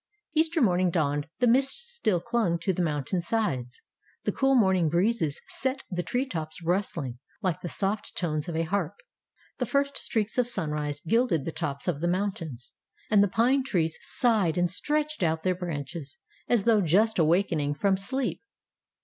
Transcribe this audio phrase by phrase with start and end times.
[0.33, 1.27] ""Easter morning dawned.
[1.37, 3.83] The mists still clung to the mountain sides.
[4.23, 8.63] The cool morning breezes set the tree tops rustling like the soft tones of a
[8.63, 8.95] harp.
[9.59, 12.71] The first streaks of sunrise gilded the tops of the mountains,
[13.11, 16.17] and the pine trees sighed and stretched out their branches,
[16.49, 18.41] as though just awakening from sleep.